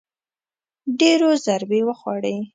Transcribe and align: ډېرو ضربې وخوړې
ډېرو 0.99 1.29
ضربې 1.45 1.81
وخوړې 1.87 2.35